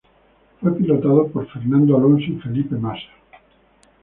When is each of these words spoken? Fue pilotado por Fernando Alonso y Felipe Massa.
Fue 0.59 0.75
pilotado 0.75 1.27
por 1.27 1.45
Fernando 1.53 1.95
Alonso 1.95 2.25
y 2.25 2.37
Felipe 2.41 2.73
Massa. 2.73 3.05